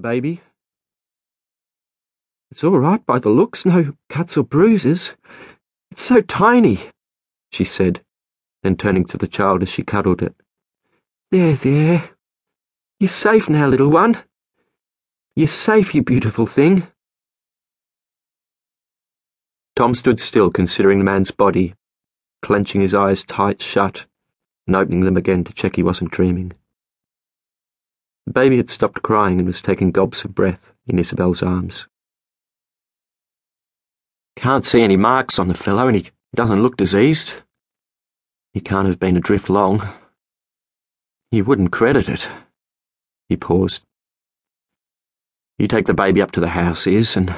[0.00, 0.40] the baby.
[2.50, 5.14] It's all right by the looks, no cuts or bruises.
[5.90, 6.78] It's so tiny,
[7.52, 8.02] she said,
[8.62, 10.34] then turning to the child as she cuddled it.
[11.30, 12.10] There, there.
[12.98, 14.18] You're safe now, little one.
[15.36, 16.86] You're safe, you beautiful thing.
[19.76, 21.74] Tom stood still, considering the man's body,
[22.42, 24.06] clenching his eyes tight shut
[24.66, 26.52] and opening them again to check he wasn't dreaming.
[28.30, 31.88] The baby had stopped crying and was taking gobs of breath in Isabel's arms.
[34.36, 37.42] Can't see any marks on the fellow, and he doesn't look diseased.
[38.54, 39.82] He can't have been adrift long.
[41.32, 42.28] You wouldn't credit it.
[43.28, 43.82] He paused.
[45.58, 47.34] You take the baby up to the house, Is, and,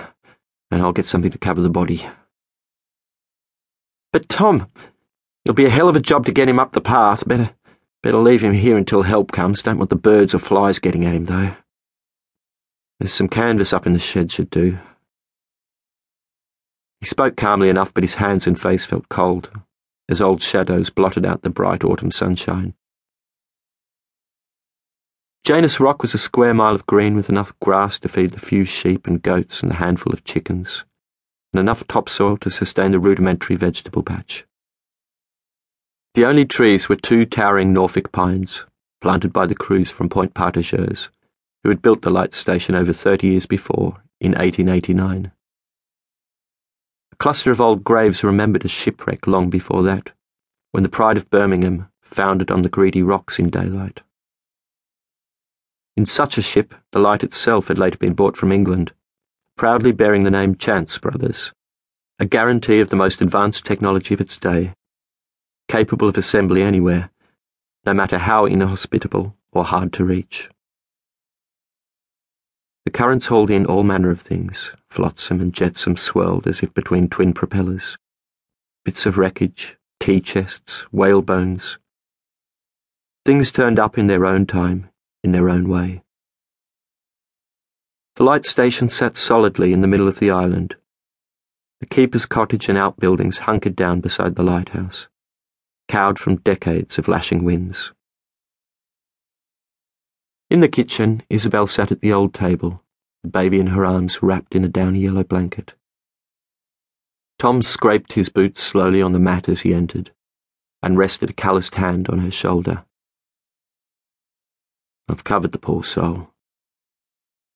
[0.70, 2.06] and I'll get something to cover the body.
[4.12, 4.70] But Tom,
[5.46, 7.26] it'll be a hell of a job to get him up the path.
[7.26, 7.54] Better,
[8.02, 9.62] better leave him here until help comes.
[9.62, 11.54] Don't want the birds or flies getting at him, though.
[12.98, 14.78] There's some canvas up in the shed should do.
[17.00, 19.50] He spoke calmly enough, but his hands and face felt cold,
[20.08, 22.74] as old shadows blotted out the bright autumn sunshine.
[25.44, 28.64] Janus Rock was a square mile of green with enough grass to feed the few
[28.64, 30.84] sheep and goats and the handful of chickens,
[31.52, 34.46] and enough topsoil to sustain the rudimentary vegetable patch.
[36.14, 38.66] The only trees were two towering Norfolk pines,
[39.00, 41.08] planted by the crews from Point Partageuse,
[41.62, 45.32] who had built the light station over thirty years before, in 1889.
[47.12, 50.12] A cluster of old graves remembered a shipwreck long before that,
[50.72, 54.02] when the pride of Birmingham foundered on the greedy rocks in daylight.
[55.96, 58.92] In such a ship, the light itself had later been bought from England,
[59.56, 61.54] proudly bearing the name Chance Brothers,
[62.18, 64.74] a guarantee of the most advanced technology of its day,
[65.72, 67.08] capable of assembly anywhere,
[67.86, 70.50] no matter how inhospitable or hard to reach.
[72.84, 77.08] The currents hauled in all manner of things, flotsam and jetsam swirled as if between
[77.08, 77.96] twin propellers,
[78.84, 81.78] bits of wreckage, tea chests, whale bones.
[83.24, 84.90] Things turned up in their own time
[85.24, 86.02] in their own way.
[88.16, 90.76] The light station sat solidly in the middle of the island.
[91.80, 95.08] The keeper's cottage and outbuildings hunkered down beside the lighthouse,
[95.92, 97.92] cowed from decades of lashing winds.
[100.48, 102.82] In the kitchen, Isabel sat at the old table,
[103.22, 105.74] the baby in her arms wrapped in a downy yellow blanket.
[107.38, 110.14] Tom scraped his boots slowly on the mat as he entered,
[110.82, 112.86] and rested a calloused hand on her shoulder.
[115.10, 116.30] I've covered the poor soul.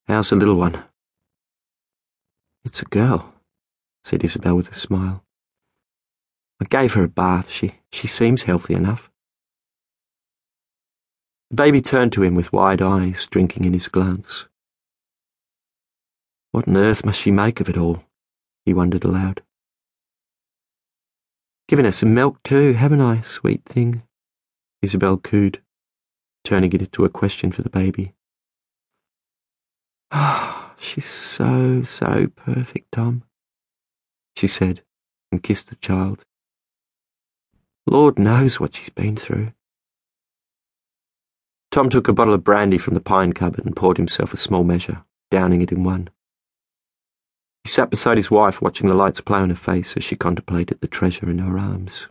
[0.09, 0.85] How's the little one?
[2.67, 3.33] It's a girl,
[4.05, 5.26] said Isabel with a smile.
[6.61, 7.51] I gave her a bath.
[7.51, 9.11] She, she seems healthy enough.
[11.51, 14.47] The baby turned to him with wide eyes, drinking in his glance.
[16.53, 18.05] What on earth must she make of it all?
[18.65, 19.43] He wondered aloud.
[21.69, 24.03] Given her some milk too, haven't I, sweet thing?
[24.83, 25.61] Isabel cooed
[26.47, 28.15] turning it into a question for the baby.
[30.13, 33.25] Ah, oh, she's so, so perfect, Tom,
[34.37, 34.83] she said,
[35.33, 36.25] and kissed the child.
[37.87, 39.53] Lord knows what she's been through.
[41.71, 44.65] Tom took a bottle of brandy from the pine cupboard and poured himself a small
[44.65, 46.09] measure, downing it in one.
[47.63, 50.81] He sat beside his wife, watching the lights play on her face as she contemplated
[50.81, 52.09] the treasure in her arms.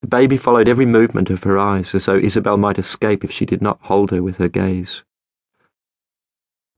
[0.00, 3.44] The baby followed every movement of her eyes, as though Isabel might escape if she
[3.44, 5.04] did not hold her with her gaze.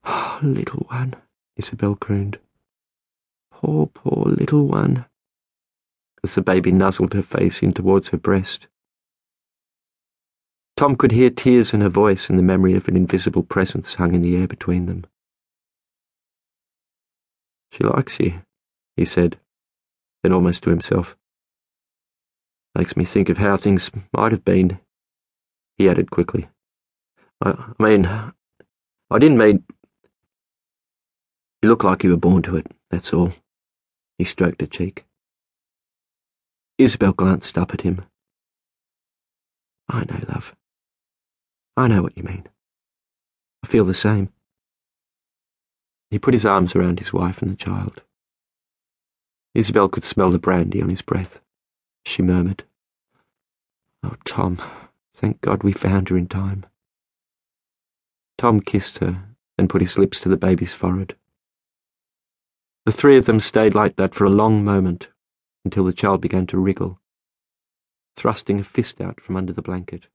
[0.05, 1.15] Oh, little one,
[1.57, 2.41] Isabel crooned.
[3.53, 5.07] Poor, poor little one,
[6.25, 8.69] as the baby nuzzled her face in towards her breast.
[10.77, 14.15] Tom could hear tears in her voice and the memory of an invisible presence hung
[14.15, 15.05] in the air between them.
[17.71, 18.43] She likes you,
[18.97, 19.39] he said,
[20.23, 21.17] then almost to himself.
[22.75, 24.79] Makes me think of how things might have been,
[25.77, 26.49] he added quickly.
[27.41, 29.65] I, I mean, I didn't mean.
[31.61, 33.33] You look like you were born to it, that's all.
[34.19, 35.05] He stroked her cheek.
[36.79, 38.03] Isabel glanced up at him.
[39.89, 40.55] I know, love.
[41.77, 42.47] I know what you mean.
[43.65, 44.31] I feel the same.
[46.11, 48.03] He put his arms around his wife and the child.
[49.55, 51.41] Isabel could smell the brandy on his breath
[52.05, 52.65] she murmured.
[54.03, 54.61] Oh, Tom,
[55.15, 56.65] thank God we found her in time.
[58.39, 59.25] Tom kissed her,
[59.57, 61.15] and put his lips to the baby's forehead.
[62.85, 65.09] The three of them stayed like that for a long moment,
[65.65, 67.01] until the child began to wriggle,
[68.17, 70.09] thrusting a fist out from under the blanket.